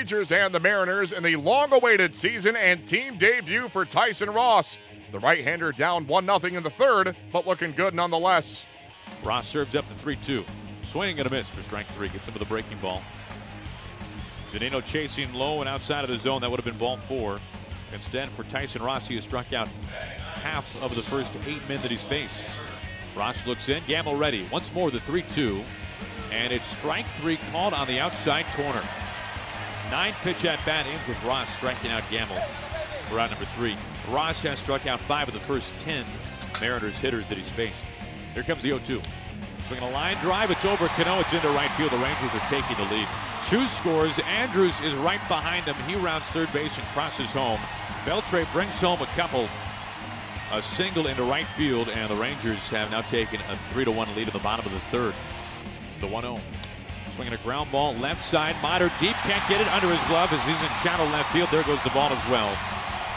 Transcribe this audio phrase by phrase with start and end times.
[0.00, 4.78] Rangers and the Mariners in the long awaited season and team debut for Tyson Ross.
[5.12, 8.64] The right hander down 1 0 in the third, but looking good nonetheless.
[9.22, 10.42] Ross serves up the 3 2.
[10.84, 12.08] Swing and a miss for strike three.
[12.08, 13.02] Gets him with the breaking ball.
[14.50, 16.40] Zunino chasing low and outside of the zone.
[16.40, 17.38] That would have been ball four.
[17.92, 19.68] Instead, for Tyson Ross, he has struck out
[20.42, 22.46] half of the first eight men that he's faced.
[23.14, 23.82] Ross looks in.
[23.86, 24.48] Gamel ready.
[24.50, 25.62] Once more, the 3 2.
[26.32, 28.82] And it's strike three called on the outside corner.
[29.90, 32.40] Nine pitch at bat ends with Ross striking out Gamel
[33.06, 33.76] for out number three.
[34.08, 36.04] Ross has struck out five of the first 10
[36.60, 37.82] Mariners hitters that he's faced.
[38.34, 39.02] Here comes the 0 2.
[39.66, 40.50] Swinging a line drive.
[40.52, 41.18] It's over Cano.
[41.18, 41.90] It's into right field.
[41.90, 43.08] The Rangers are taking the lead.
[43.48, 44.20] Choo scores.
[44.20, 45.74] Andrus is right behind him.
[45.88, 47.58] He rounds third base and crosses home.
[48.04, 49.48] Beltre brings home a couple.
[50.52, 54.28] A single into right field, and the Rangers have now taken a 3 1 lead
[54.28, 55.14] at the bottom of the third.
[56.00, 56.36] The 1 0.
[57.20, 58.56] Swinging a ground ball left side.
[58.62, 61.50] Motter deep, can't get it under his glove as he's in shallow left field.
[61.52, 62.56] There goes the ball as well.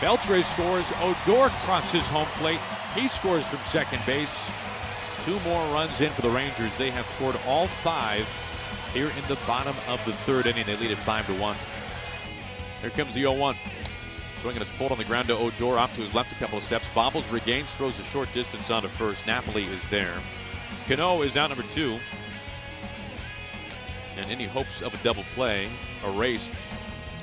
[0.00, 0.92] Beltre scores.
[1.00, 2.58] Odor crosses home plate.
[2.96, 4.50] He scores from second base.
[5.24, 6.76] Two more runs in for the Rangers.
[6.76, 8.26] They have scored all five
[8.92, 10.66] here in the bottom of the third inning.
[10.66, 11.56] They lead it 5 to 1.
[12.80, 13.56] Here comes the 0 1.
[14.40, 16.64] Swinging, it's pulled on the ground to Odor, off to his left a couple of
[16.64, 16.88] steps.
[16.92, 19.28] Bobbles regains, throws a short distance onto first.
[19.28, 20.14] Napoli is there.
[20.88, 22.00] Cano is out number two.
[24.16, 25.68] And any hopes of a double play
[26.04, 26.50] erased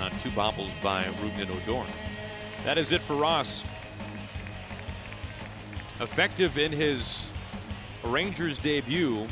[0.00, 1.90] on two bobbles by Rougned Odor.
[2.64, 3.64] That is it for Ross.
[6.00, 7.28] Effective in his
[8.04, 9.26] Rangers debut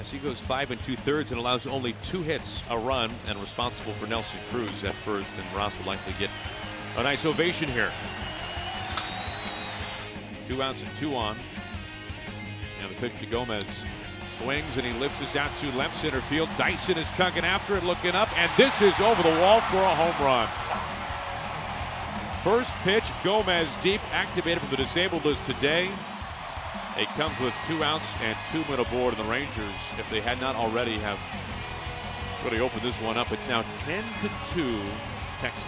[0.00, 3.38] as he goes five and two thirds and allows only two hits, a run, and
[3.38, 5.32] responsible for Nelson Cruz at first.
[5.38, 6.30] And Ross will likely get
[6.96, 7.92] a nice ovation here.
[10.48, 11.36] Two outs and two on.
[12.82, 13.84] And the pitch to Gomez.
[14.38, 16.48] Swings and he lifts this out to left center field.
[16.56, 19.94] Dyson is chugging after it, looking up, and this is over the wall for a
[19.94, 20.48] home run.
[22.42, 25.90] First pitch, Gomez deep, activated from the disabled list today.
[26.96, 30.40] It comes with two outs and two men aboard, and the Rangers, if they had
[30.40, 31.18] not already, have
[32.44, 33.32] really opened this one up.
[33.32, 34.82] It's now 10 to 2,
[35.40, 35.66] Texas.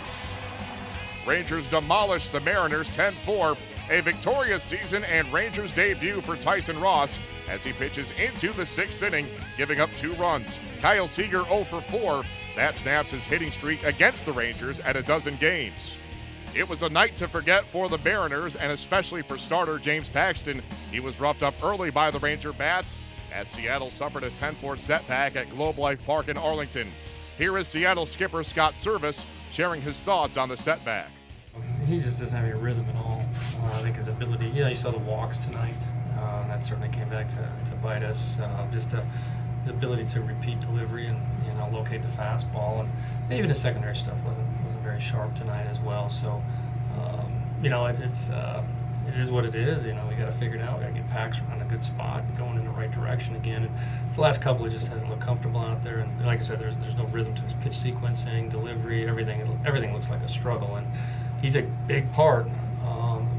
[1.27, 3.57] Rangers demolish the Mariners 10 4.
[3.89, 9.01] A victorious season and Rangers debut for Tyson Ross as he pitches into the sixth
[9.01, 10.59] inning, giving up two runs.
[10.81, 12.25] Kyle Seager 0 for 4.
[12.57, 15.95] That snaps his hitting streak against the Rangers at a dozen games.
[16.53, 20.63] It was a night to forget for the Mariners and especially for starter James Paxton.
[20.91, 22.99] He was roughed up early by the Ranger bats
[23.33, 26.89] as Seattle suffered a 10 4 setback at Globe Life Park in Arlington.
[27.39, 31.11] Here is Seattle skipper Scott Servais sharing his thoughts on the setback.
[31.87, 33.25] He just doesn't have any rhythm at all.
[33.67, 35.75] Uh, I think his ability, yeah, you saw the walks tonight,
[36.19, 38.39] uh, that certainly came back to, to bite us.
[38.39, 39.03] Uh, just the,
[39.65, 43.97] the ability to repeat delivery and you know locate the fastball, and even the secondary
[43.97, 46.09] stuff wasn't wasn't very sharp tonight as well.
[46.09, 46.43] So,
[46.99, 48.63] um, you know, it, it's uh,
[49.09, 49.85] it is what it is.
[49.85, 50.79] You know, we got to figure it out.
[50.79, 53.65] We got to get Pax on a good spot, going in the right direction again.
[53.65, 53.75] And
[54.15, 55.99] the last couple, it just hasn't looked comfortable out there.
[55.99, 59.61] And like I said, there's there's no rhythm to his pitch sequencing, delivery, everything.
[59.67, 60.87] Everything looks like a struggle, and
[61.43, 62.66] he's a big part um,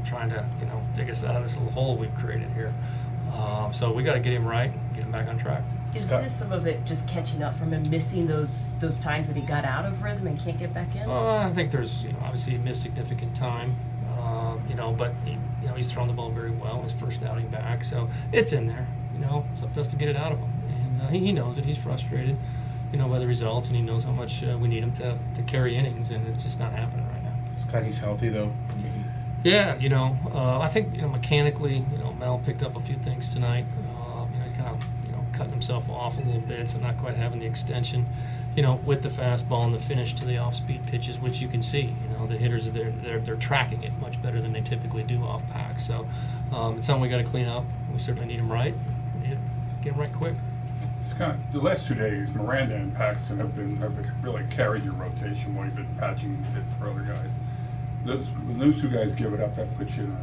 [0.08, 2.72] trying to you know dig us out of this little hole we've created here.
[3.34, 5.62] Um, so we got to get him right, get him back on track.
[5.94, 9.36] Is this some of it just catching up from him missing those those times that
[9.36, 11.08] he got out of rhythm and can't get back in?
[11.08, 13.74] Uh, I think there's you know obviously he missed significant time,
[14.18, 17.22] uh, you know, but he, you know he's thrown the ball very well his first
[17.22, 18.86] outing back, so it's in there.
[19.14, 21.18] You know, it's up to us to get it out of him, and uh, he,
[21.20, 21.64] he knows it.
[21.64, 22.36] He's frustrated,
[22.92, 25.18] you know, by the results, and he knows how much uh, we need him to,
[25.34, 27.32] to carry innings, and it's just not happening right now.
[27.58, 28.52] Scott, he's healthy though.
[29.44, 32.80] Yeah, you know, uh, I think you know mechanically, you know, Mel picked up a
[32.80, 33.66] few things tonight.
[33.96, 36.78] Uh, you know, he's kind of you know cutting himself off a little bit, so
[36.78, 38.06] not quite having the extension.
[38.56, 41.62] You know, with the fastball and the finish to the off-speed pitches, which you can
[41.62, 41.82] see.
[41.82, 45.22] You know, the hitters they're they're, they're tracking it much better than they typically do
[45.22, 45.86] off Pax.
[45.86, 46.08] So
[46.52, 47.64] um, it's something we got to clean up.
[47.92, 48.74] We certainly need him right.
[49.82, 50.34] Get him right quick.
[51.04, 55.54] Scott, the last two days, Miranda and Paxton have been have really carried your rotation
[55.54, 57.30] while you've been patching it for other guys.
[58.04, 60.16] Those, when those two guys give it up, that puts you in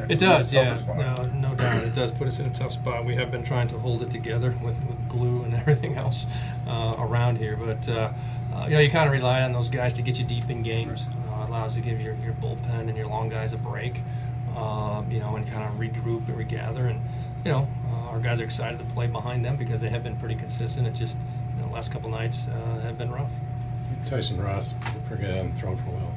[0.00, 0.78] a It does, yeah.
[0.78, 0.96] Spot.
[0.96, 1.82] No, no doubt.
[1.84, 3.04] It does put us in a tough spot.
[3.04, 6.26] We have been trying to hold it together with, with glue and everything else
[6.66, 7.56] uh, around here.
[7.56, 8.12] But, uh,
[8.54, 10.62] uh, you know, you kind of rely on those guys to get you deep in
[10.62, 11.04] games.
[11.30, 14.00] Uh, it allows you to give your, your bullpen and your long guys a break,
[14.56, 16.86] um, you know, and kind of regroup and regather.
[16.86, 17.00] And,
[17.44, 20.16] you know, uh, our guys are excited to play behind them because they have been
[20.16, 20.86] pretty consistent.
[20.86, 21.18] It just,
[21.54, 23.32] you know, the last couple nights uh, have been rough.
[24.06, 24.74] Tyson Ross,
[25.08, 26.12] forget him, thrown for a while.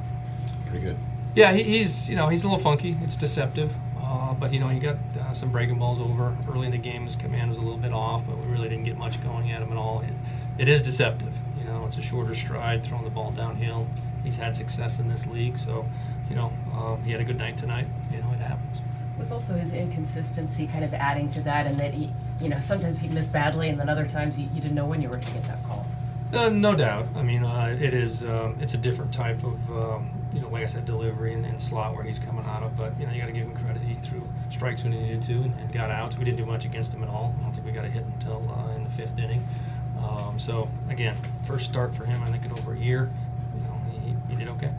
[0.70, 0.96] Pretty good.
[1.34, 2.96] Yeah, he, he's you know he's a little funky.
[3.02, 6.72] It's deceptive, uh, but you know he got uh, some breaking balls over early in
[6.72, 7.04] the game.
[7.04, 9.62] His command was a little bit off, but we really didn't get much going at
[9.62, 10.00] him at all.
[10.00, 10.14] It,
[10.58, 11.34] it is deceptive.
[11.58, 13.86] You know, it's a shorter stride, throwing the ball downhill.
[14.24, 15.86] He's had success in this league, so
[16.28, 17.86] you know um, he had a good night tonight.
[18.12, 18.80] You know, it happens.
[19.18, 23.00] was also his inconsistency kind of adding to that, and that he, you know, sometimes
[23.00, 25.28] he'd miss badly, and then other times you, you didn't know when you were going
[25.28, 25.86] to get that call.
[26.32, 27.06] Uh, no doubt.
[27.16, 28.24] I mean, uh, it is.
[28.24, 31.60] Um, it's a different type of, um, you know, like I said, delivery and, and
[31.60, 32.76] slot where he's coming out of.
[32.76, 33.82] But you know, you got to give him credit.
[33.82, 36.16] He threw strikes when he needed to and, and got outs.
[36.16, 37.34] We didn't do much against him at all.
[37.38, 39.46] I don't think we got a hit until uh, in the fifth inning.
[39.98, 42.22] Um, so again, first start for him.
[42.22, 43.10] I think in over a year.
[43.54, 44.72] You know, he, he did okay.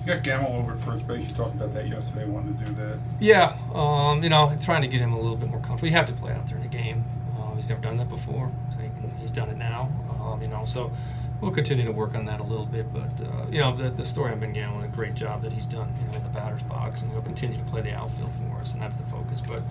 [0.00, 1.28] You got Gamel over at first base.
[1.28, 2.98] You talked about that yesterday, wanting to do that.
[3.20, 5.88] Yeah, um, you know, trying to get him a little bit more comfortable.
[5.88, 7.04] You have to play out there in the game.
[7.38, 9.90] Uh, he's never done that before, so he can, he's done it now.
[10.20, 10.90] Um, you know, so
[11.40, 12.92] we'll continue to work on that a little bit.
[12.92, 15.66] But uh, you know, the, the story I've been getting, a great job that he's
[15.66, 18.60] done, you know, with the batter's box, and he'll continue to play the outfield for
[18.60, 19.40] us, and that's the focus.
[19.46, 19.62] But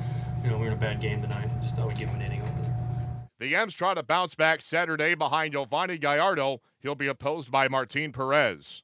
[0.44, 1.50] you know, we're in a bad game tonight.
[1.62, 2.78] Just thought we'd give him an inning over there.
[3.40, 6.62] The M's try to bounce back Saturday behind Yovani Gallardo.
[6.80, 8.82] He'll be opposed by Martin Perez.